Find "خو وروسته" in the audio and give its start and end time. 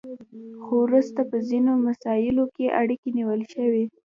0.63-1.21